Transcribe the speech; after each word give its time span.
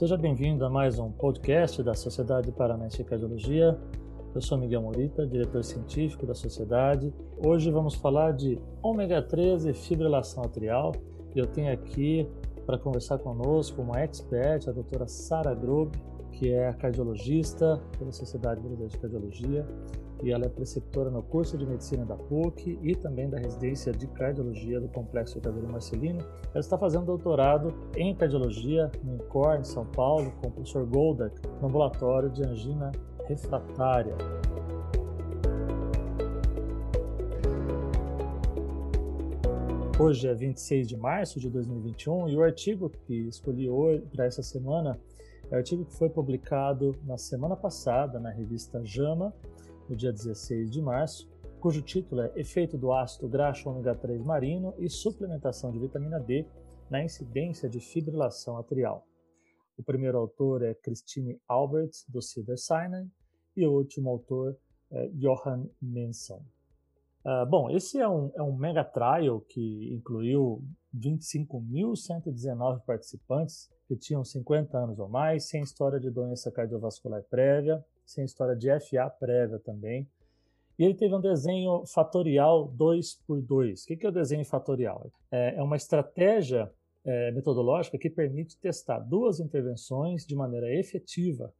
Seja 0.00 0.16
bem-vindo 0.16 0.64
a 0.64 0.70
mais 0.70 0.98
um 0.98 1.12
podcast 1.12 1.82
da 1.82 1.92
Sociedade 1.92 2.50
Paranaense 2.50 2.96
de 2.96 3.04
Cardiologia. 3.04 3.78
Eu 4.34 4.40
sou 4.40 4.56
Miguel 4.56 4.80
Morita, 4.80 5.26
diretor 5.26 5.62
científico 5.62 6.24
da 6.24 6.34
sociedade. 6.34 7.12
Hoje 7.36 7.70
vamos 7.70 7.96
falar 7.96 8.32
de 8.32 8.58
ômega 8.82 9.20
3 9.20 9.66
e 9.66 9.74
fibrilação 9.74 10.42
atrial. 10.42 10.92
Eu 11.36 11.46
tenho 11.46 11.70
aqui 11.70 12.26
para 12.64 12.78
conversar 12.78 13.18
conosco 13.18 13.82
uma 13.82 14.00
expert, 14.00 14.70
a 14.70 14.72
doutora 14.72 15.06
Sara 15.06 15.54
Grobe, 15.54 15.98
que 16.40 16.50
é 16.54 16.72
cardiologista 16.72 17.78
pela 17.98 18.10
Sociedade 18.12 18.62
Brasileira 18.62 18.88
de 18.88 18.98
Cardiologia 18.98 19.66
e 20.22 20.32
ela 20.32 20.46
é 20.46 20.48
preceptora 20.48 21.10
no 21.10 21.22
curso 21.22 21.58
de 21.58 21.66
medicina 21.66 22.02
da 22.06 22.16
PUC 22.16 22.78
e 22.80 22.94
também 22.94 23.28
da 23.28 23.38
residência 23.38 23.92
de 23.92 24.06
cardiologia 24.06 24.80
do 24.80 24.88
Complexo 24.88 25.34
Cardiologia 25.34 25.70
Marcelino. 25.70 26.20
Ela 26.54 26.60
está 26.60 26.78
fazendo 26.78 27.04
doutorado 27.04 27.74
em 27.94 28.14
cardiologia 28.14 28.90
no 29.04 29.16
INCOR, 29.16 29.56
em 29.56 29.64
São 29.64 29.84
Paulo, 29.84 30.32
com 30.40 30.48
o 30.48 30.50
professor 30.50 30.86
Goldak, 30.86 31.38
no 31.60 31.68
ambulatório 31.68 32.30
de 32.30 32.42
angina 32.42 32.90
refratária. 33.26 34.16
Hoje 39.98 40.26
é 40.26 40.32
26 40.32 40.88
de 40.88 40.96
março 40.96 41.38
de 41.38 41.50
2021 41.50 42.30
e 42.30 42.36
o 42.36 42.42
artigo 42.42 42.88
que 42.88 43.28
escolhi 43.28 43.68
hoje 43.68 44.02
para 44.10 44.24
essa 44.24 44.42
semana 44.42 44.98
é 45.50 45.54
um 45.54 45.58
artigo 45.58 45.84
que 45.84 45.94
foi 45.94 46.08
publicado 46.08 46.96
na 47.04 47.18
semana 47.18 47.56
passada 47.56 48.20
na 48.20 48.30
revista 48.30 48.84
JAMA, 48.84 49.34
no 49.88 49.96
dia 49.96 50.12
16 50.12 50.70
de 50.70 50.80
março, 50.80 51.28
cujo 51.60 51.82
título 51.82 52.20
é 52.20 52.32
Efeito 52.36 52.78
do 52.78 52.92
ácido 52.92 53.28
graxo 53.28 53.68
ômega 53.68 53.94
3 53.96 54.22
marino 54.22 54.72
e 54.78 54.88
suplementação 54.88 55.72
de 55.72 55.80
vitamina 55.80 56.20
D 56.20 56.46
na 56.88 57.02
incidência 57.02 57.68
de 57.68 57.80
fibrilação 57.80 58.58
atrial. 58.58 59.04
O 59.76 59.82
primeiro 59.82 60.18
autor 60.18 60.62
é 60.62 60.72
Christine 60.72 61.40
Albert, 61.48 61.90
do 62.08 62.22
Cedars-Sinai, 62.22 63.08
e 63.56 63.66
o 63.66 63.72
último 63.72 64.08
autor 64.08 64.56
é 64.92 65.08
Johan 65.08 65.68
Manson. 65.82 66.44
Uh, 67.24 67.44
bom, 67.50 67.68
esse 67.70 67.98
é 67.98 68.08
um, 68.08 68.30
é 68.36 68.42
um 68.42 68.54
mega 68.56 68.84
trial 68.84 69.40
que 69.40 69.92
incluiu 69.92 70.62
25.119 70.94 72.84
participantes 72.84 73.68
que 73.90 73.96
tinham 73.96 74.24
50 74.24 74.78
anos 74.78 75.00
ou 75.00 75.08
mais, 75.08 75.48
sem 75.48 75.64
história 75.64 75.98
de 75.98 76.08
doença 76.08 76.48
cardiovascular 76.48 77.24
prévia, 77.24 77.84
sem 78.06 78.24
história 78.24 78.54
de 78.54 78.68
FA 78.78 79.10
prévia 79.10 79.58
também. 79.58 80.08
E 80.78 80.84
ele 80.84 80.94
teve 80.94 81.12
um 81.12 81.20
desenho 81.20 81.84
fatorial 81.86 82.68
2 82.68 83.14
por 83.26 83.42
2. 83.42 83.82
O 83.82 83.86
que 83.88 84.06
é 84.06 84.08
o 84.08 84.12
desenho 84.12 84.44
fatorial? 84.44 85.10
É, 85.28 85.56
é 85.56 85.62
uma 85.62 85.74
estratégia 85.74 86.70
é, 87.04 87.32
metodológica 87.32 87.98
que 87.98 88.08
permite 88.08 88.56
testar 88.58 89.00
duas 89.00 89.40
intervenções 89.40 90.24
de 90.24 90.36
maneira 90.36 90.72
efetiva, 90.72 91.52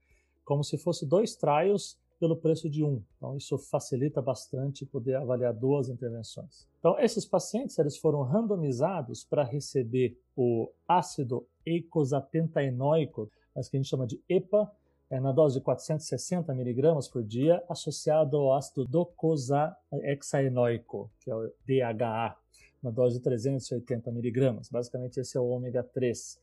como 0.45 0.63
se 0.63 0.79
fosse 0.79 1.05
dois 1.05 1.35
trials 1.35 1.99
pelo 2.21 2.37
preço 2.37 2.69
de 2.69 2.85
um. 2.85 3.03
Então, 3.17 3.35
isso 3.35 3.57
facilita 3.57 4.21
bastante 4.21 4.85
poder 4.85 5.17
avaliar 5.17 5.55
duas 5.55 5.89
intervenções. 5.89 6.69
Então, 6.79 7.01
esses 7.01 7.25
pacientes 7.25 7.79
eles 7.79 7.97
foram 7.97 8.21
randomizados 8.23 9.25
para 9.25 9.43
receber 9.43 10.21
o 10.37 10.71
ácido 10.87 11.47
eicosapentaenoico, 11.65 13.31
mas 13.57 13.71
que 13.71 13.79
a 13.79 13.81
gente 13.81 13.89
chama 13.89 14.07
de 14.07 14.21
EPA, 14.29 14.71
é, 15.09 15.19
na 15.19 15.33
dose 15.33 15.59
de 15.59 15.65
460 15.65 16.55
miligramas 16.55 17.09
por 17.09 17.25
dia, 17.25 17.65
associado 17.69 18.37
ao 18.37 18.53
ácido 18.53 18.85
docosahexaenoico, 18.85 21.11
que 21.21 21.31
é 21.31 21.35
o 21.35 21.51
DHA, 21.67 22.37
na 22.83 22.91
dose 22.91 23.17
de 23.17 23.23
380 23.25 24.13
miligramas. 24.13 24.69
Basicamente, 24.69 25.19
esse 25.19 25.37
é 25.37 25.41
o 25.41 25.49
ômega 25.49 25.83
3. 25.83 26.39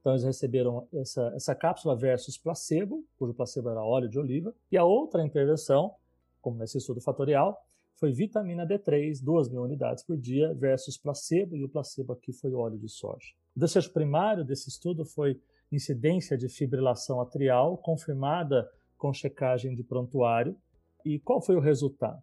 Então, 0.00 0.12
eles 0.12 0.24
receberam 0.24 0.88
essa, 0.92 1.32
essa 1.34 1.54
cápsula 1.54 1.94
versus 1.94 2.38
placebo, 2.38 3.04
cujo 3.18 3.34
placebo 3.34 3.68
era 3.68 3.84
óleo 3.84 4.08
de 4.08 4.18
oliva, 4.18 4.54
e 4.72 4.76
a 4.76 4.84
outra 4.84 5.24
intervenção, 5.24 5.94
como 6.40 6.58
nesse 6.58 6.78
estudo 6.78 7.00
fatorial, 7.00 7.56
foi 7.96 8.12
vitamina 8.12 8.66
D3, 8.66 9.22
2 9.22 9.50
mil 9.50 9.62
unidades 9.62 10.02
por 10.02 10.16
dia, 10.16 10.54
versus 10.54 10.96
placebo, 10.96 11.54
e 11.54 11.64
o 11.64 11.68
placebo 11.68 12.14
aqui 12.14 12.32
foi 12.32 12.52
óleo 12.54 12.78
de 12.78 12.88
soja. 12.88 13.34
O 13.54 13.60
desejo 13.60 13.92
primário 13.92 14.42
desse 14.42 14.70
estudo 14.70 15.04
foi 15.04 15.38
incidência 15.70 16.36
de 16.36 16.48
fibrilação 16.48 17.20
atrial, 17.20 17.76
confirmada 17.76 18.68
com 18.96 19.12
checagem 19.12 19.74
de 19.74 19.84
prontuário. 19.84 20.56
E 21.04 21.18
qual 21.18 21.40
foi 21.40 21.56
o 21.56 21.60
resultado? 21.60 22.22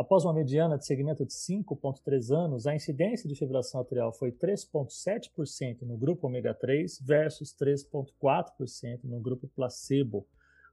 Após 0.00 0.24
uma 0.24 0.32
mediana 0.32 0.78
de 0.78 0.86
segmento 0.86 1.26
de 1.26 1.32
5,3 1.34 2.34
anos, 2.34 2.66
a 2.66 2.74
incidência 2.74 3.28
de 3.28 3.34
fibrilação 3.34 3.82
atrial 3.82 4.14
foi 4.14 4.32
3,7% 4.32 5.82
no 5.82 5.94
grupo 5.94 6.26
ômega 6.26 6.54
3 6.54 7.02
versus 7.02 7.54
3,4% 7.54 9.00
no 9.04 9.20
grupo 9.20 9.46
placebo, 9.48 10.26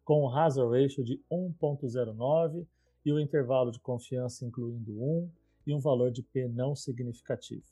com 0.06 0.24
um 0.24 0.30
hazard 0.30 0.82
ratio 0.82 1.04
de 1.04 1.20
1,09 1.30 2.66
e 3.06 3.12
o 3.12 3.20
intervalo 3.20 3.70
de 3.70 3.82
confiança 3.82 4.46
incluindo 4.46 4.94
1 4.94 5.30
e 5.68 5.74
um 5.74 5.80
valor 5.82 6.10
de 6.10 6.24
P 6.24 6.48
não 6.48 6.74
significativo. 6.74 7.66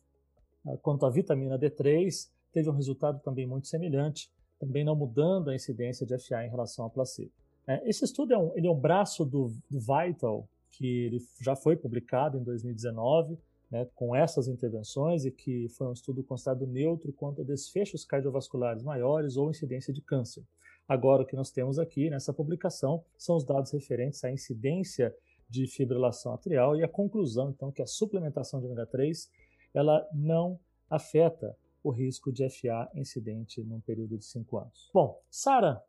Ah, 0.68 0.76
quanto 0.82 1.06
à 1.06 1.10
vitamina 1.10 1.58
D3, 1.58 2.30
teve 2.52 2.70
um 2.70 2.74
resultado 2.74 3.22
também 3.22 3.48
muito 3.48 3.70
semelhante, 3.70 4.30
também 4.60 4.84
não 4.84 4.94
mudando 4.94 5.52
a 5.52 5.56
incidência 5.56 6.06
de 6.06 6.20
FA 6.20 6.46
em 6.46 6.50
relação 6.50 6.84
ao 6.84 6.92
placebo. 6.92 7.32
É, 7.66 7.82
esse 7.90 8.04
estudo 8.04 8.34
é 8.34 8.38
um, 8.38 8.52
ele 8.58 8.68
é 8.68 8.72
um 8.72 8.78
braço 8.78 9.24
do, 9.24 9.54
do 9.72 9.80
Vital, 9.80 10.46
que 10.78 11.06
ele 11.06 11.22
já 11.42 11.56
foi 11.56 11.76
publicado 11.76 12.38
em 12.38 12.44
2019, 12.44 13.38
né, 13.72 13.88
com 13.96 14.16
essas 14.16 14.48
intervenções 14.48 15.26
e 15.26 15.32
que 15.32 15.68
foi 15.70 15.88
um 15.88 15.94
estudo 15.94 16.24
considerado 16.24 16.68
neutro 16.68 17.12
quanto 17.14 17.42
a 17.42 17.46
desfechos 17.46 18.06
cardiovasculares 18.06 18.84
maiores 18.84 19.38
ou 19.38 19.50
incidência 19.50 19.94
de 19.94 20.02
câncer. 20.02 20.44
Agora, 20.88 21.24
o 21.24 21.26
que 21.26 21.36
nós 21.36 21.50
temos 21.50 21.80
aqui 21.80 22.10
nessa 22.10 22.32
publicação 22.32 23.04
são 23.18 23.36
os 23.36 23.44
dados 23.44 23.72
referentes 23.72 24.24
à 24.24 24.32
incidência 24.32 25.16
de 25.50 25.66
fibrilação 25.66 26.34
atrial 26.34 26.76
e 26.76 26.84
a 26.84 26.88
conclusão, 26.88 27.50
então, 27.50 27.72
que 27.72 27.82
a 27.82 27.88
suplementação 27.88 28.60
de 28.60 28.68
ômega 28.68 28.86
3 28.86 29.30
ela 29.74 30.08
não 30.14 30.60
afeta 30.90 31.58
o 31.84 31.90
risco 31.90 32.32
de 32.32 32.48
FA 32.50 32.90
incidente 32.96 33.64
num 33.64 33.80
período 33.80 34.18
de 34.18 34.26
5 34.26 34.58
anos. 34.58 34.90
Bom, 34.94 35.20
Sara, 35.30 35.82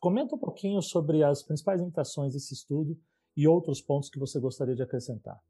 comenta 0.00 0.34
um 0.34 0.38
pouquinho 0.38 0.80
sobre 0.82 1.22
as 1.22 1.42
principais 1.42 1.80
limitações 1.80 2.32
desse 2.34 2.54
estudo 2.54 2.98
e 3.36 3.48
outros 3.48 3.80
pontos 3.80 4.08
que 4.08 4.18
você 4.18 4.38
gostaria 4.38 4.74
de 4.74 4.82
acrescentar. 4.82 5.40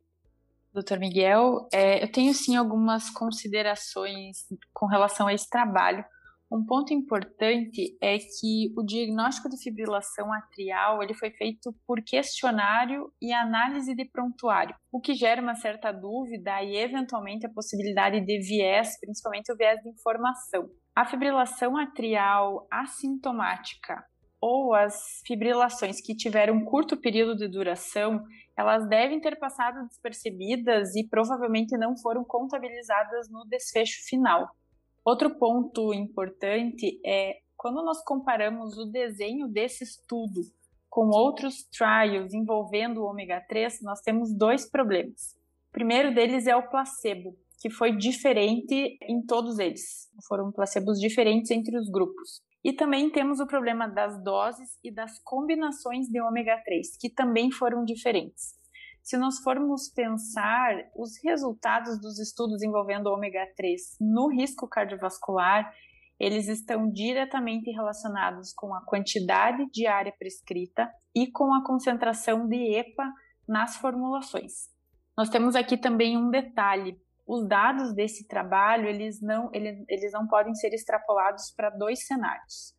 Doutor 0.72 0.98
Miguel, 0.98 1.68
é, 1.72 2.02
eu 2.02 2.10
tenho 2.10 2.34
sim 2.34 2.56
algumas 2.56 3.08
considerações 3.10 4.38
com 4.72 4.86
relação 4.86 5.28
a 5.28 5.32
esse 5.32 5.48
trabalho. 5.48 6.04
Um 6.50 6.64
ponto 6.64 6.92
importante 6.92 7.96
é 8.00 8.18
que 8.18 8.72
o 8.76 8.82
diagnóstico 8.84 9.48
de 9.48 9.56
fibrilação 9.56 10.32
atrial 10.32 11.02
ele 11.02 11.14
foi 11.14 11.30
feito 11.30 11.74
por 11.86 12.02
questionário 12.02 13.12
e 13.20 13.32
análise 13.32 13.94
de 13.94 14.04
prontuário, 14.04 14.74
o 14.92 15.00
que 15.00 15.14
gera 15.14 15.40
uma 15.40 15.54
certa 15.54 15.90
dúvida 15.90 16.62
e 16.62 16.76
eventualmente 16.76 17.46
a 17.46 17.52
possibilidade 17.52 18.20
de 18.20 18.38
viés, 18.40 18.98
principalmente 19.00 19.52
o 19.52 19.56
viés 19.56 19.80
de 19.80 19.88
informação. 19.88 20.68
A 20.94 21.04
fibrilação 21.04 21.76
atrial 21.76 22.66
assintomática 22.70 24.04
ou 24.46 24.74
as 24.74 25.22
fibrilações 25.26 26.02
que 26.02 26.14
tiveram 26.14 26.56
um 26.56 26.64
curto 26.66 26.98
período 26.98 27.34
de 27.34 27.48
duração, 27.48 28.22
elas 28.54 28.86
devem 28.86 29.18
ter 29.18 29.38
passado 29.38 29.88
despercebidas 29.88 30.94
e 30.96 31.08
provavelmente 31.08 31.78
não 31.78 31.96
foram 31.96 32.22
contabilizadas 32.22 33.30
no 33.30 33.46
desfecho 33.46 34.06
final. 34.06 34.54
Outro 35.02 35.38
ponto 35.38 35.94
importante 35.94 37.00
é 37.06 37.38
quando 37.56 37.82
nós 37.82 38.04
comparamos 38.04 38.76
o 38.76 38.84
desenho 38.84 39.48
desse 39.48 39.82
estudo 39.82 40.42
com 40.90 41.08
outros 41.08 41.64
trials 41.64 42.34
envolvendo 42.34 43.00
o 43.00 43.06
ômega 43.06 43.42
3, 43.48 43.80
nós 43.80 44.02
temos 44.02 44.30
dois 44.30 44.68
problemas. 44.68 45.34
O 45.70 45.72
primeiro 45.72 46.14
deles 46.14 46.46
é 46.46 46.54
o 46.54 46.68
placebo, 46.68 47.34
que 47.62 47.70
foi 47.70 47.96
diferente 47.96 48.98
em 49.08 49.24
todos 49.24 49.58
eles. 49.58 50.10
Foram 50.28 50.52
placebos 50.52 51.00
diferentes 51.00 51.50
entre 51.50 51.78
os 51.78 51.88
grupos. 51.88 52.42
E 52.64 52.72
também 52.72 53.10
temos 53.10 53.40
o 53.40 53.46
problema 53.46 53.86
das 53.86 54.22
doses 54.24 54.78
e 54.82 54.90
das 54.90 55.18
combinações 55.18 56.08
de 56.08 56.18
ômega 56.20 56.58
3, 56.64 56.96
que 56.98 57.10
também 57.10 57.50
foram 57.50 57.84
diferentes. 57.84 58.54
Se 59.02 59.18
nós 59.18 59.38
formos 59.40 59.90
pensar 59.90 60.74
os 60.96 61.22
resultados 61.22 62.00
dos 62.00 62.18
estudos 62.18 62.62
envolvendo 62.62 63.08
ômega 63.08 63.46
3 63.54 63.98
no 64.00 64.28
risco 64.28 64.66
cardiovascular, 64.66 65.70
eles 66.18 66.48
estão 66.48 66.90
diretamente 66.90 67.70
relacionados 67.70 68.54
com 68.54 68.74
a 68.74 68.82
quantidade 68.82 69.66
diária 69.70 70.14
prescrita 70.18 70.90
e 71.14 71.30
com 71.30 71.52
a 71.52 71.62
concentração 71.62 72.48
de 72.48 72.76
EPA 72.76 73.12
nas 73.46 73.76
formulações. 73.76 74.70
Nós 75.14 75.28
temos 75.28 75.54
aqui 75.54 75.76
também 75.76 76.16
um 76.16 76.30
detalhe 76.30 76.98
os 77.26 77.46
dados 77.48 77.94
desse 77.94 78.26
trabalho 78.26 78.86
eles 78.86 79.20
não, 79.20 79.50
eles, 79.52 79.82
eles 79.88 80.12
não 80.12 80.26
podem 80.26 80.54
ser 80.54 80.72
extrapolados 80.74 81.52
para 81.56 81.70
dois 81.70 82.06
cenários. 82.06 82.74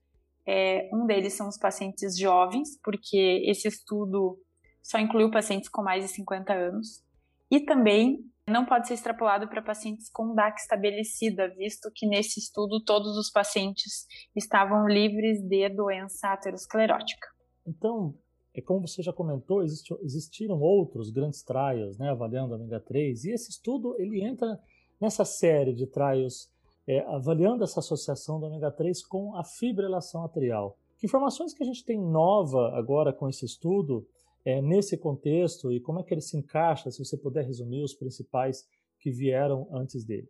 É, 0.48 0.88
um 0.94 1.06
deles 1.08 1.34
são 1.34 1.48
os 1.48 1.58
pacientes 1.58 2.18
jovens, 2.18 2.80
porque 2.84 3.44
esse 3.46 3.68
estudo 3.68 4.38
só 4.84 5.00
incluiu 5.00 5.32
pacientes 5.32 5.68
com 5.68 5.82
mais 5.82 6.04
de 6.04 6.12
50 6.12 6.54
anos. 6.54 7.04
E 7.50 7.60
também 7.66 8.20
não 8.48 8.66
pode 8.66 8.88
ser 8.88 8.94
extrapolado 8.94 9.48
para 9.50 9.62
pacientes 9.62 10.10
com 10.10 10.36
DAC 10.36 10.60
estabelecida, 10.60 11.50
visto 11.56 11.92
que 11.96 12.08
nesse 12.08 12.40
estudo 12.40 12.84
todos 12.84 13.18
os 13.18 13.32
pacientes 13.32 14.06
estavam 14.36 14.88
livres 14.88 15.42
de 15.42 15.68
doença 15.70 16.30
aterosclerótica. 16.30 17.28
Então, 17.66 18.14
é 18.56 18.62
como 18.62 18.88
você 18.88 19.04
já 19.04 19.12
comentou, 19.12 19.62
existiram 19.64 20.62
outros 20.62 21.10
grandes 21.10 21.44
trials, 21.44 21.98
né, 21.98 22.10
avaliando 22.10 22.56
ômega 22.56 22.80
3, 22.80 23.26
e 23.26 23.32
esse 23.32 23.52
estudo 23.52 23.96
ele 24.00 24.24
entra 24.24 24.58
nessa 25.00 25.26
série 25.26 25.74
de 25.74 25.86
trials 25.86 26.50
é, 26.88 27.02
avaliando 27.02 27.66
essa 27.66 27.82
associação 27.82 28.40
do 28.40 28.46
ômega 28.46 28.72
3 28.72 29.06
com 29.06 29.36
a 29.36 29.44
fibrilação 29.44 30.24
atrial. 30.24 30.78
Que 30.98 31.06
informações 31.06 31.54
que 31.54 31.64
a 31.64 31.66
gente 31.66 31.84
tem 31.84 32.00
nova 32.00 32.78
agora 32.78 33.12
com 33.12 33.28
esse 33.28 33.44
estudo 33.44 34.08
é, 34.46 34.62
nesse 34.62 34.98
contexto 34.98 35.74
e 35.74 35.82
como 35.82 36.00
é 36.00 36.04
que 36.04 36.14
ele 36.14 36.22
se 36.22 36.38
encaixa, 36.38 36.90
se 36.90 37.04
você 37.04 37.18
puder 37.18 37.46
resumir 37.46 37.84
os 37.84 37.94
principais 37.94 38.66
que 39.02 39.12
vieram 39.12 39.68
antes 39.70 40.06
dele? 40.06 40.30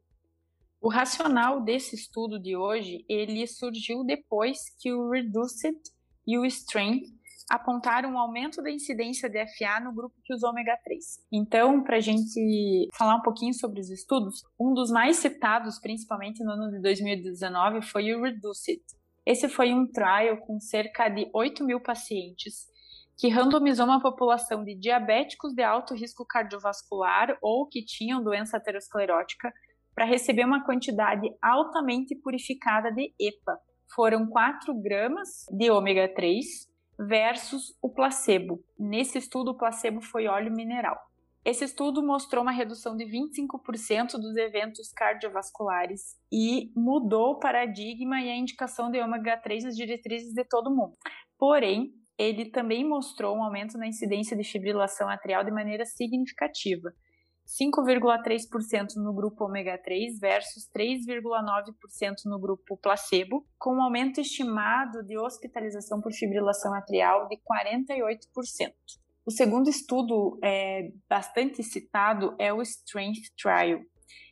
O 0.82 0.90
racional 0.90 1.64
desse 1.64 1.96
estudo 1.96 2.40
de 2.40 2.56
hoje, 2.56 3.06
ele 3.08 3.46
surgiu 3.46 4.04
depois 4.04 4.60
que 4.80 4.92
o 4.92 5.12
Reduced 5.12 5.78
e 6.26 6.40
o 6.40 6.46
Strength 6.46 7.25
apontaram 7.50 8.14
um 8.14 8.20
aumento 8.20 8.62
da 8.62 8.72
incidência 8.72 9.30
de 9.30 9.46
FA 9.58 9.80
no 9.80 9.94
grupo 9.94 10.16
que 10.24 10.34
usou 10.34 10.50
ômega 10.50 10.78
3. 10.84 11.04
Então, 11.32 11.84
para 11.84 11.98
a 11.98 12.02
gente 12.02 12.90
falar 12.94 13.16
um 13.16 13.22
pouquinho 13.22 13.54
sobre 13.54 13.80
os 13.80 13.90
estudos, 13.90 14.44
um 14.60 14.74
dos 14.74 14.90
mais 14.90 15.18
citados, 15.18 15.80
principalmente 15.80 16.44
no 16.44 16.52
ano 16.52 16.72
de 16.72 16.82
2019, 16.82 17.82
foi 17.84 18.14
o 18.14 18.24
Reduced. 18.24 18.82
Esse 19.26 19.48
foi 19.48 19.74
um 19.74 19.88
trial 19.88 20.38
com 20.38 20.60
cerca 20.60 21.10
de 21.10 21.30
8 21.34 21.64
mil 21.64 21.80
pacientes 21.80 22.68
que 23.18 23.30
randomizou 23.30 23.86
uma 23.86 24.02
população 24.02 24.64
de 24.64 24.76
diabéticos 24.76 25.54
de 25.54 25.64
alto 25.64 25.94
risco 25.94 26.26
cardiovascular 26.26 27.38
ou 27.42 27.68
que 27.68 27.84
tinham 27.84 28.24
doença 28.24 28.58
aterosclerótica 28.58 29.54
para 29.94 30.04
receber 30.04 30.44
uma 30.44 30.66
quantidade 30.66 31.30
altamente 31.42 32.14
purificada 32.16 32.92
de 32.92 33.14
EPA. 33.18 33.58
Foram 33.96 34.28
4 34.28 34.74
gramas 34.82 35.46
de 35.50 35.72
ômega 35.72 36.14
3 36.14 36.75
versus 37.00 37.76
o 37.82 37.90
placebo. 37.90 38.64
Nesse 38.78 39.18
estudo, 39.18 39.52
o 39.52 39.58
placebo 39.58 40.02
foi 40.02 40.28
óleo 40.28 40.52
mineral. 40.52 40.98
Esse 41.46 41.64
estudo 41.64 42.02
mostrou 42.02 42.42
uma 42.42 42.52
redução 42.52 42.98
de 42.98 43.06
25% 43.06 44.14
dos 44.14 44.36
eventos 44.36 44.92
cardiovasculares 44.92 46.18
e 46.32 46.72
mudou 46.76 47.34
o 47.34 47.40
paradigma 47.40 48.20
e 48.20 48.32
a 48.32 48.36
indicação 48.36 48.90
de 48.90 49.00
ômega 49.00 49.38
3 49.38 49.66
nas 49.66 49.76
diretrizes 49.76 50.34
de 50.34 50.44
todo 50.44 50.76
mundo. 50.76 50.94
Porém, 51.38 51.94
ele 52.18 52.50
também 52.50 52.88
mostrou 52.88 53.36
um 53.36 53.44
aumento 53.44 53.78
na 53.78 53.86
incidência 53.86 54.36
de 54.36 54.44
fibrilação 54.44 55.08
atrial 55.08 55.44
de 55.44 55.52
maneira 55.52 55.86
significativa. 55.86 56.92
5,3% 57.46 58.96
no 58.96 59.14
grupo 59.14 59.46
ômega 59.46 59.78
3 59.78 60.20
versus 60.20 60.68
3,9% 60.76 62.26
no 62.26 62.40
grupo 62.40 62.76
placebo, 62.78 63.46
com 63.58 63.76
um 63.76 63.82
aumento 63.84 64.20
estimado 64.20 65.04
de 65.04 65.18
hospitalização 65.18 66.02
por 66.02 66.12
fibrilação 66.12 66.74
atrial 66.74 67.28
de 67.28 67.38
48%. 67.38 68.74
O 69.26 69.32
segundo 69.32 69.70
estudo 69.70 70.40
é, 70.44 70.92
bastante 71.10 71.64
citado 71.64 72.36
é 72.40 72.52
o 72.54 72.62
Strength 72.62 73.32
Trial. 73.38 73.80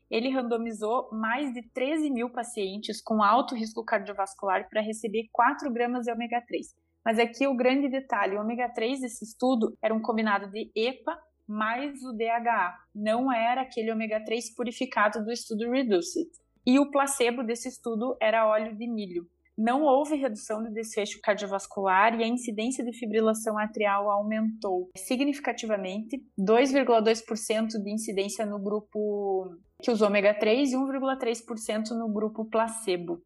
Ele 0.10 0.30
randomizou 0.30 1.10
mais 1.12 1.52
de 1.54 1.64
13 1.70 2.10
mil 2.12 2.30
pacientes 2.30 3.02
com 3.02 3.24
alto 3.24 3.56
risco 3.56 3.84
cardiovascular 3.84 4.70
para 4.70 4.82
receber 4.82 5.28
4 5.32 5.72
gramas 5.72 6.06
de 6.06 6.12
ômega 6.12 6.44
3. 6.48 6.68
Mas 7.06 7.20
aqui 7.20 7.48
o 7.48 7.56
grande 7.56 7.90
detalhe, 7.90 8.38
o 8.38 8.42
ômega 8.42 8.70
3 8.70 9.02
desse 9.02 9.26
estudo 9.26 9.76
era 9.82 9.94
um 9.94 10.02
combinado 10.02 10.50
de 10.52 10.72
EPA 10.76 11.18
mais 11.48 12.02
o 12.04 12.14
DHA. 12.14 12.74
Não 12.94 13.32
era 13.32 13.62
aquele 13.62 13.92
ômega 13.92 14.24
3 14.24 14.56
purificado 14.56 15.24
do 15.24 15.32
estudo 15.32 15.70
Reduced. 15.72 16.30
E 16.66 16.80
o 16.80 16.90
placebo 16.90 17.44
desse 17.44 17.68
estudo 17.68 18.16
era 18.22 18.48
óleo 18.48 18.76
de 18.76 18.88
milho. 18.88 19.28
Não 19.58 19.84
houve 19.84 20.16
redução 20.16 20.64
do 20.64 20.72
desfecho 20.72 21.20
cardiovascular 21.22 22.20
e 22.20 22.24
a 22.24 22.28
incidência 22.28 22.84
de 22.84 22.92
fibrilação 22.98 23.58
atrial 23.58 24.10
aumentou 24.10 24.90
significativamente, 24.98 26.18
2,2% 26.40 27.68
de 27.84 27.92
incidência 27.92 28.46
no 28.48 28.58
grupo 28.58 29.56
que 29.82 29.92
usou 29.92 30.08
ômega 30.08 30.34
3 30.34 30.72
e 30.72 30.76
1,3% 30.76 31.92
no 31.92 32.12
grupo 32.12 32.46
placebo. 32.46 33.22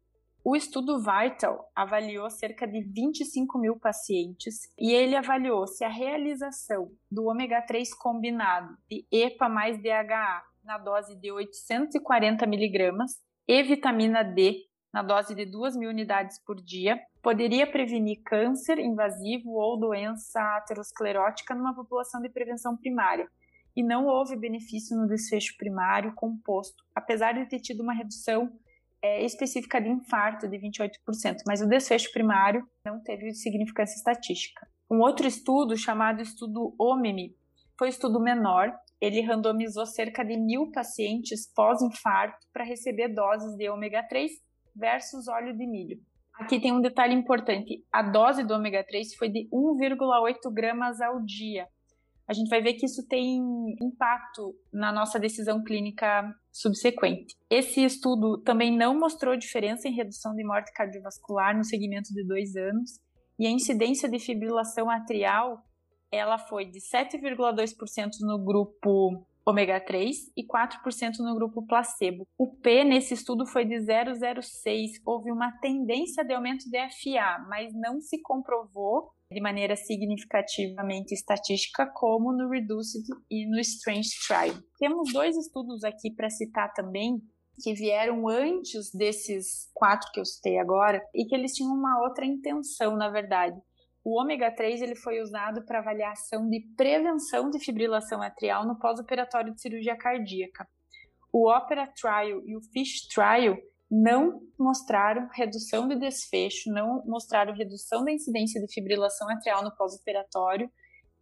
O 0.50 0.56
estudo 0.56 0.98
Vital 0.98 1.70
avaliou 1.76 2.30
cerca 2.30 2.66
de 2.66 2.80
25 2.80 3.58
mil 3.58 3.78
pacientes 3.78 4.60
e 4.78 4.94
ele 4.94 5.14
avaliou 5.14 5.66
se 5.66 5.84
a 5.84 5.90
realização 5.90 6.90
do 7.10 7.26
ômega 7.26 7.60
3 7.60 7.92
combinado 7.92 8.74
de 8.88 9.06
EPA 9.12 9.46
mais 9.46 9.76
DHA 9.76 10.42
na 10.64 10.78
dose 10.78 11.14
de 11.16 11.30
840 11.30 12.46
miligramas 12.46 13.20
e 13.46 13.62
vitamina 13.62 14.22
D 14.22 14.64
na 14.90 15.02
dose 15.02 15.34
de 15.34 15.44
2 15.44 15.76
mil 15.76 15.90
unidades 15.90 16.42
por 16.42 16.56
dia 16.56 16.98
poderia 17.22 17.70
prevenir 17.70 18.22
câncer 18.24 18.78
invasivo 18.78 19.50
ou 19.50 19.78
doença 19.78 20.40
aterosclerótica 20.56 21.54
numa 21.54 21.74
população 21.74 22.22
de 22.22 22.30
prevenção 22.30 22.74
primária. 22.74 23.28
E 23.76 23.82
não 23.82 24.06
houve 24.06 24.34
benefício 24.34 24.96
no 24.96 25.06
desfecho 25.06 25.54
primário 25.58 26.14
composto, 26.14 26.82
apesar 26.94 27.32
de 27.32 27.44
ter 27.44 27.60
tido 27.60 27.82
uma 27.82 27.92
redução 27.92 28.50
é, 29.02 29.24
específica 29.24 29.80
de 29.80 29.88
infarto 29.88 30.48
de 30.48 30.58
28%, 30.58 31.42
mas 31.46 31.60
o 31.60 31.68
desfecho 31.68 32.10
primário 32.12 32.66
não 32.84 33.00
teve 33.02 33.32
significância 33.32 33.96
estatística. 33.96 34.66
Um 34.90 35.00
outro 35.00 35.26
estudo, 35.26 35.76
chamado 35.76 36.22
estudo 36.22 36.74
OMIMI, 36.78 37.34
foi 37.78 37.88
um 37.88 37.90
estudo 37.90 38.20
menor. 38.20 38.72
Ele 39.00 39.20
randomizou 39.20 39.86
cerca 39.86 40.24
de 40.24 40.36
mil 40.36 40.70
pacientes 40.72 41.52
pós-infarto 41.54 42.46
para 42.52 42.64
receber 42.64 43.08
doses 43.08 43.56
de 43.56 43.68
ômega 43.68 44.02
3 44.08 44.30
versus 44.74 45.28
óleo 45.28 45.56
de 45.56 45.66
milho. 45.66 46.00
Aqui 46.34 46.60
tem 46.60 46.72
um 46.72 46.80
detalhe 46.80 47.14
importante: 47.14 47.84
a 47.92 48.02
dose 48.02 48.44
do 48.44 48.54
ômega 48.54 48.84
3 48.84 49.14
foi 49.14 49.28
de 49.28 49.48
1,8 49.52 50.52
gramas 50.52 51.00
ao 51.00 51.24
dia, 51.24 51.68
a 52.28 52.34
gente 52.34 52.50
vai 52.50 52.60
ver 52.60 52.74
que 52.74 52.84
isso 52.84 53.08
tem 53.08 53.40
impacto 53.80 54.54
na 54.70 54.92
nossa 54.92 55.18
decisão 55.18 55.64
clínica 55.64 56.30
subsequente. 56.60 57.36
Esse 57.48 57.84
estudo 57.84 58.38
também 58.38 58.76
não 58.76 58.98
mostrou 58.98 59.36
diferença 59.36 59.88
em 59.88 59.94
redução 59.94 60.34
de 60.34 60.44
morte 60.44 60.72
cardiovascular 60.72 61.56
no 61.56 61.64
segmento 61.64 62.12
de 62.12 62.26
dois 62.26 62.56
anos, 62.56 62.98
e 63.38 63.46
a 63.46 63.50
incidência 63.50 64.08
de 64.08 64.18
fibrilação 64.18 64.90
atrial 64.90 65.62
ela 66.10 66.38
foi 66.38 66.64
de 66.64 66.80
7,2% 66.80 68.10
no 68.22 68.38
grupo 68.38 69.24
ômega 69.46 69.80
3 69.80 70.32
e 70.36 70.44
4% 70.44 71.18
no 71.20 71.34
grupo 71.34 71.64
placebo. 71.66 72.26
O 72.36 72.48
P 72.56 72.84
nesse 72.84 73.14
estudo 73.14 73.46
foi 73.46 73.64
de 73.64 73.76
0,06. 73.76 75.00
Houve 75.06 75.30
uma 75.30 75.52
tendência 75.60 76.24
de 76.24 76.34
aumento 76.34 76.68
de 76.68 76.78
FA, 76.90 77.46
mas 77.48 77.72
não 77.74 78.00
se 78.00 78.20
comprovou 78.20 79.10
de 79.30 79.40
maneira 79.40 79.76
significativamente 79.76 81.12
estatística, 81.12 81.86
como 81.86 82.32
no 82.32 82.48
Reduced 82.48 83.04
e 83.30 83.46
no 83.46 83.58
Strange 83.60 84.10
Trial. 84.26 84.56
Temos 84.78 85.12
dois 85.12 85.36
estudos 85.36 85.84
aqui 85.84 86.10
para 86.10 86.30
citar 86.30 86.72
também, 86.72 87.20
que 87.62 87.74
vieram 87.74 88.26
antes 88.26 88.90
desses 88.92 89.70
quatro 89.74 90.10
que 90.12 90.20
eu 90.20 90.24
citei 90.24 90.58
agora, 90.58 91.02
e 91.14 91.26
que 91.26 91.34
eles 91.34 91.52
tinham 91.52 91.72
uma 91.72 92.00
outra 92.02 92.24
intenção, 92.24 92.96
na 92.96 93.10
verdade. 93.10 93.60
O 94.02 94.18
ômega 94.18 94.50
3 94.50 94.80
ele 94.80 94.94
foi 94.96 95.20
usado 95.20 95.62
para 95.66 95.80
avaliação 95.80 96.48
de 96.48 96.60
prevenção 96.74 97.50
de 97.50 97.58
fibrilação 97.58 98.22
atrial 98.22 98.66
no 98.66 98.78
pós-operatório 98.78 99.52
de 99.52 99.60
cirurgia 99.60 99.96
cardíaca. 99.96 100.66
O 101.30 101.50
Opera 101.50 101.86
Trial 101.86 102.40
e 102.46 102.56
o 102.56 102.62
Fish 102.72 103.06
Trial 103.12 103.58
não 103.90 104.40
mostraram 104.58 105.28
redução 105.34 105.88
de 105.88 105.96
desfecho, 105.96 106.70
não 106.70 107.02
mostraram 107.06 107.54
redução 107.54 108.04
da 108.04 108.12
incidência 108.12 108.60
de 108.60 108.72
fibrilação 108.72 109.28
atrial 109.30 109.64
no 109.64 109.74
pós-operatório 109.74 110.70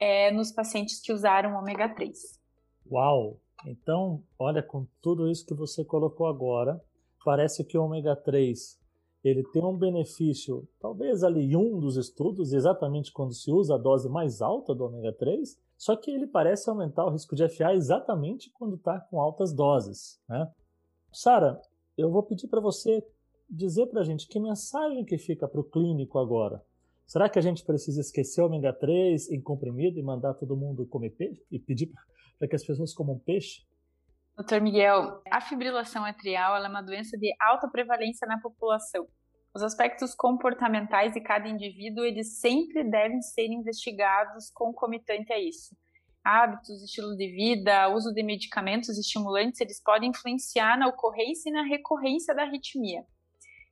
é, 0.00 0.30
nos 0.32 0.52
pacientes 0.52 1.00
que 1.00 1.12
usaram 1.12 1.56
ômega 1.56 1.88
3. 1.94 2.18
Uau! 2.90 3.38
Então, 3.64 4.22
olha, 4.38 4.62
com 4.62 4.86
tudo 5.00 5.30
isso 5.30 5.46
que 5.46 5.54
você 5.54 5.84
colocou 5.84 6.26
agora, 6.26 6.80
parece 7.24 7.64
que 7.64 7.78
o 7.78 7.84
ômega 7.84 8.14
3 8.14 8.78
ele 9.28 9.42
tem 9.50 9.64
um 9.64 9.76
benefício, 9.76 10.68
talvez 10.80 11.24
ali 11.24 11.56
um 11.56 11.80
dos 11.80 11.96
estudos, 11.96 12.52
exatamente 12.52 13.12
quando 13.12 13.34
se 13.34 13.50
usa 13.50 13.74
a 13.74 13.78
dose 13.78 14.08
mais 14.08 14.40
alta 14.40 14.72
do 14.72 14.84
ômega 14.84 15.12
3, 15.12 15.58
só 15.76 15.96
que 15.96 16.12
ele 16.12 16.28
parece 16.28 16.70
aumentar 16.70 17.04
o 17.04 17.10
risco 17.10 17.34
de 17.34 17.48
FA 17.48 17.74
exatamente 17.74 18.50
quando 18.52 18.76
está 18.76 19.00
com 19.00 19.20
altas 19.20 19.52
doses. 19.52 20.20
Né? 20.28 20.48
Sara, 21.12 21.60
eu 21.96 22.10
vou 22.10 22.22
pedir 22.22 22.48
para 22.48 22.60
você 22.60 23.02
dizer 23.48 23.86
para 23.86 24.00
a 24.00 24.04
gente 24.04 24.26
que 24.28 24.40
mensagem 24.40 25.04
que 25.04 25.18
fica 25.18 25.48
para 25.48 25.60
o 25.60 25.64
clínico 25.64 26.18
agora. 26.18 26.62
Será 27.06 27.28
que 27.28 27.38
a 27.38 27.42
gente 27.42 27.64
precisa 27.64 28.00
esquecer 28.00 28.42
o 28.42 28.46
ômega 28.46 28.72
3 28.72 29.30
em 29.30 29.40
comprimido 29.40 29.98
e 29.98 30.02
mandar 30.02 30.34
todo 30.34 30.56
mundo 30.56 30.86
comer 30.86 31.10
peixe 31.10 31.44
e 31.50 31.58
pedir 31.58 31.92
para 32.38 32.48
que 32.48 32.56
as 32.56 32.64
pessoas 32.64 32.92
comam 32.92 33.18
peixe? 33.20 33.62
Doutor 34.36 34.60
Miguel, 34.60 35.22
a 35.30 35.40
fibrilação 35.40 36.04
atrial 36.04 36.56
é 36.56 36.68
uma 36.68 36.82
doença 36.82 37.16
de 37.16 37.32
alta 37.40 37.68
prevalência 37.68 38.26
na 38.26 38.40
população. 38.40 39.06
Os 39.54 39.62
aspectos 39.62 40.14
comportamentais 40.14 41.14
de 41.14 41.20
cada 41.20 41.48
indivíduo, 41.48 42.04
eles 42.04 42.38
sempre 42.38 42.84
devem 42.84 43.22
ser 43.22 43.46
investigados 43.46 44.50
concomitante 44.50 45.32
a 45.32 45.40
isso. 45.40 45.74
Hábitos, 46.26 46.82
estilo 46.82 47.16
de 47.16 47.30
vida, 47.30 47.88
uso 47.88 48.12
de 48.12 48.22
medicamentos 48.24 48.98
estimulantes, 48.98 49.60
eles 49.60 49.80
podem 49.80 50.10
influenciar 50.10 50.76
na 50.76 50.88
ocorrência 50.88 51.48
e 51.48 51.52
na 51.52 51.62
recorrência 51.62 52.34
da 52.34 52.42
arritmia. 52.42 53.04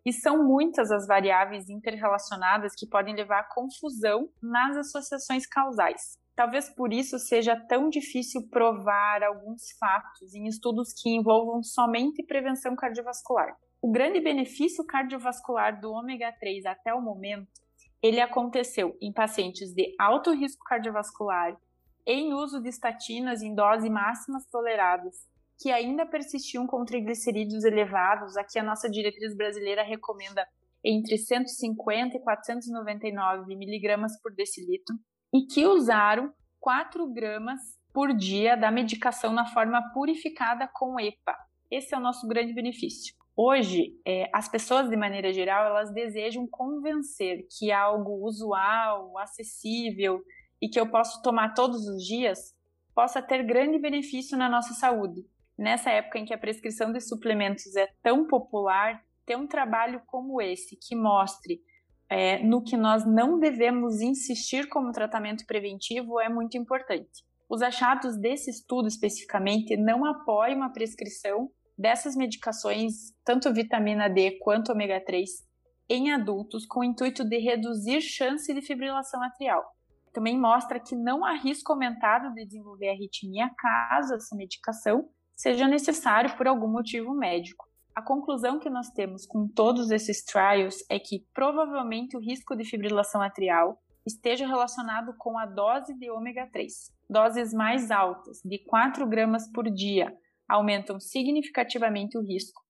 E 0.06 0.12
são 0.12 0.46
muitas 0.46 0.92
as 0.92 1.06
variáveis 1.06 1.68
interrelacionadas 1.68 2.74
que 2.76 2.86
podem 2.86 3.16
levar 3.16 3.40
à 3.40 3.48
confusão 3.54 4.28
nas 4.40 4.76
associações 4.76 5.46
causais. 5.46 6.16
Talvez 6.36 6.68
por 6.68 6.92
isso 6.92 7.18
seja 7.18 7.56
tão 7.56 7.88
difícil 7.88 8.48
provar 8.48 9.22
alguns 9.22 9.72
fatos 9.78 10.34
em 10.34 10.46
estudos 10.46 10.92
que 10.92 11.10
envolvam 11.10 11.62
somente 11.62 12.24
prevenção 12.24 12.76
cardiovascular. 12.76 13.56
O 13.80 13.90
grande 13.90 14.20
benefício 14.20 14.84
cardiovascular 14.84 15.80
do 15.80 15.90
ômega 15.90 16.32
3 16.38 16.66
até 16.66 16.94
o 16.94 17.00
momento, 17.00 17.48
ele 18.02 18.20
aconteceu 18.20 18.96
em 19.00 19.12
pacientes 19.12 19.72
de 19.72 19.94
alto 19.98 20.32
risco 20.32 20.62
cardiovascular, 20.64 21.56
em 22.06 22.34
uso 22.34 22.60
de 22.60 22.68
estatinas 22.68 23.42
em 23.42 23.54
doses 23.54 23.88
máximas 23.90 24.46
toleradas, 24.46 25.14
que 25.58 25.70
ainda 25.70 26.04
persistiam 26.04 26.66
com 26.66 26.84
triglicerídeos 26.84 27.64
elevados, 27.64 28.36
aqui 28.36 28.58
a 28.58 28.62
nossa 28.62 28.88
diretriz 28.90 29.36
brasileira 29.36 29.82
recomenda 29.82 30.46
entre 30.84 31.16
150 31.16 32.16
e 32.16 32.20
499 32.20 33.56
miligramas 33.56 34.20
por 34.20 34.34
decilitro, 34.34 34.96
e 35.32 35.46
que 35.46 35.66
usaram 35.66 36.32
4 36.60 37.06
gramas 37.12 37.60
por 37.92 38.12
dia 38.12 38.56
da 38.56 38.70
medicação 38.70 39.32
na 39.32 39.46
forma 39.46 39.80
purificada 39.92 40.68
com 40.72 41.00
EPA. 41.00 41.36
Esse 41.70 41.94
é 41.94 41.98
o 41.98 42.00
nosso 42.00 42.26
grande 42.28 42.52
benefício. 42.52 43.14
Hoje, 43.36 43.98
é, 44.06 44.30
as 44.32 44.48
pessoas, 44.48 44.88
de 44.88 44.96
maneira 44.96 45.32
geral, 45.32 45.66
elas 45.66 45.92
desejam 45.92 46.46
convencer 46.48 47.46
que 47.58 47.72
algo 47.72 48.24
usual, 48.24 49.16
acessível 49.18 50.20
e 50.64 50.68
que 50.70 50.80
eu 50.80 50.90
posso 50.90 51.20
tomar 51.20 51.52
todos 51.52 51.86
os 51.86 52.02
dias 52.02 52.54
possa 52.94 53.20
ter 53.20 53.42
grande 53.42 53.78
benefício 53.78 54.34
na 54.38 54.48
nossa 54.48 54.72
saúde. 54.72 55.20
Nessa 55.58 55.90
época 55.90 56.18
em 56.18 56.24
que 56.24 56.32
a 56.32 56.38
prescrição 56.38 56.90
de 56.90 57.02
suplementos 57.02 57.76
é 57.76 57.86
tão 58.02 58.26
popular, 58.26 59.04
ter 59.26 59.36
um 59.36 59.46
trabalho 59.46 60.00
como 60.06 60.40
esse 60.40 60.78
que 60.80 60.96
mostre 60.96 61.60
é, 62.08 62.42
no 62.42 62.62
que 62.62 62.78
nós 62.78 63.04
não 63.04 63.38
devemos 63.38 64.00
insistir 64.00 64.66
como 64.70 64.90
tratamento 64.90 65.44
preventivo 65.44 66.18
é 66.18 66.30
muito 66.30 66.56
importante. 66.56 67.22
Os 67.46 67.60
achados 67.60 68.16
desse 68.16 68.48
estudo 68.48 68.88
especificamente 68.88 69.76
não 69.76 70.02
apoiam 70.06 70.62
a 70.62 70.70
prescrição 70.70 71.50
dessas 71.76 72.16
medicações, 72.16 73.12
tanto 73.22 73.52
vitamina 73.52 74.08
D 74.08 74.38
quanto 74.38 74.72
ômega 74.72 74.98
3, 75.04 75.28
em 75.90 76.10
adultos 76.10 76.64
com 76.64 76.80
o 76.80 76.84
intuito 76.84 77.22
de 77.22 77.36
reduzir 77.36 78.00
chance 78.00 78.52
de 78.52 78.62
fibrilação 78.62 79.22
atrial. 79.22 79.62
Também 80.14 80.38
mostra 80.38 80.78
que 80.78 80.94
não 80.94 81.24
há 81.24 81.32
risco 81.32 81.72
aumentado 81.72 82.32
de 82.32 82.46
desenvolver 82.46 82.88
arritmia 82.88 83.50
caso 83.58 84.14
essa 84.14 84.36
medicação 84.36 85.08
seja 85.34 85.66
necessário 85.66 86.36
por 86.36 86.46
algum 86.46 86.68
motivo 86.68 87.12
médico. 87.12 87.66
A 87.92 88.00
conclusão 88.00 88.60
que 88.60 88.70
nós 88.70 88.90
temos 88.90 89.26
com 89.26 89.48
todos 89.48 89.90
esses 89.90 90.24
trials 90.24 90.84
é 90.88 91.00
que 91.00 91.26
provavelmente 91.34 92.16
o 92.16 92.20
risco 92.20 92.54
de 92.54 92.64
fibrilação 92.64 93.20
atrial 93.20 93.82
esteja 94.06 94.46
relacionado 94.46 95.14
com 95.18 95.36
a 95.36 95.46
dose 95.46 95.92
de 95.98 96.08
ômega 96.10 96.48
3. 96.52 96.72
Doses 97.10 97.52
mais 97.52 97.90
altas, 97.90 98.40
de 98.44 98.58
4 98.58 99.04
gramas 99.08 99.50
por 99.50 99.68
dia, 99.68 100.16
aumentam 100.48 101.00
significativamente 101.00 102.16
o 102.16 102.22
risco. 102.22 102.62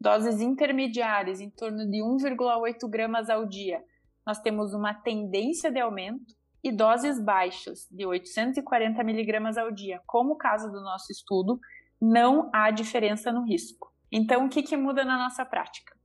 Doses 0.00 0.40
intermediárias, 0.40 1.40
em 1.40 1.50
torno 1.50 1.88
de 1.90 1.98
1,8 1.98 2.88
gramas 2.88 3.28
ao 3.28 3.44
dia, 3.44 3.82
nós 4.24 4.38
temos 4.38 4.72
uma 4.72 4.94
tendência 4.94 5.68
de 5.68 5.80
aumento, 5.80 6.32
e 6.62 6.70
doses 6.70 7.18
baixas, 7.18 7.88
de 7.90 8.06
840 8.06 9.02
miligramas 9.02 9.58
ao 9.58 9.70
dia, 9.72 10.00
como 10.06 10.34
o 10.34 10.36
caso 10.36 10.70
do 10.70 10.80
nosso 10.80 11.10
estudo, 11.10 11.58
não 12.00 12.50
há 12.52 12.70
diferença 12.70 13.32
no 13.32 13.44
risco. 13.44 13.92
Então, 14.10 14.46
o 14.46 14.48
que, 14.48 14.62
que 14.62 14.76
muda 14.76 15.04
na 15.04 15.16
nossa 15.16 15.44
prática? 15.44 15.96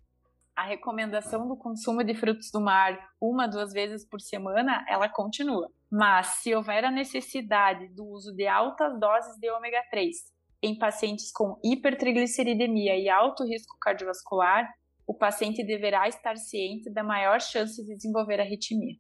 A 0.55 0.63
recomendação 0.63 1.47
do 1.47 1.55
consumo 1.55 2.03
de 2.03 2.15
frutos 2.15 2.49
do 2.51 2.59
mar 2.59 2.97
uma, 3.21 3.47
duas 3.47 3.71
vezes 3.71 4.07
por 4.07 4.19
semana, 4.19 4.83
ela 4.89 5.07
continua. 5.07 5.71
Mas, 5.91 6.27
se 6.27 6.55
houver 6.55 6.83
a 6.85 6.91
necessidade 6.91 7.87
do 7.89 8.05
uso 8.05 8.33
de 8.33 8.47
altas 8.47 8.99
doses 8.99 9.37
de 9.39 9.49
ômega 9.51 9.81
3 9.91 10.15
em 10.63 10.77
pacientes 10.77 11.31
com 11.31 11.59
hipertrigliceridemia 11.63 12.97
e 12.97 13.09
alto 13.09 13.43
risco 13.43 13.77
cardiovascular, 13.79 14.67
o 15.05 15.13
paciente 15.13 15.63
deverá 15.63 16.07
estar 16.07 16.35
ciente 16.35 16.89
da 16.89 17.03
maior 17.03 17.39
chance 17.39 17.83
de 17.85 17.95
desenvolver 17.95 18.39
arritmia. 18.39 18.95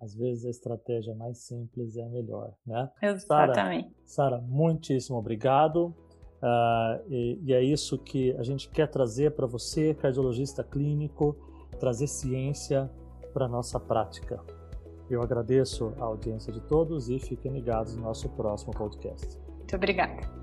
Às 0.00 0.14
vezes 0.14 0.46
a 0.46 0.50
estratégia 0.50 1.14
mais 1.14 1.38
simples 1.38 1.96
é 1.96 2.02
a 2.02 2.08
melhor, 2.08 2.54
né? 2.66 2.90
Exatamente. 3.02 3.94
Sara, 4.04 4.38
muitíssimo 4.38 5.18
obrigado. 5.18 5.94
Uh, 6.42 7.04
e, 7.10 7.38
e, 7.44 7.52
é 7.52 7.62
isso 7.62 7.98
que 7.98 8.34
a 8.36 8.42
gente 8.42 8.70
quer 8.70 8.88
trazer 8.88 9.32
para 9.32 9.46
você, 9.46 9.92
cardiologista 9.92 10.64
clínico, 10.64 11.36
trazer 11.78 12.06
ciência 12.06 12.90
para 13.34 13.44
a 13.44 13.48
nossa 13.48 13.78
prática. 13.78 14.42
Eu 15.10 15.22
agradeço 15.22 15.92
a 15.98 16.04
audiência 16.04 16.50
de 16.50 16.60
todos 16.60 17.10
e 17.10 17.18
fiquem 17.18 17.52
ligados 17.52 17.94
no 17.94 18.02
nosso 18.02 18.28
próximo 18.30 18.72
podcast. 18.72 19.36
Muito 19.58 19.76
obrigada. 19.76 20.39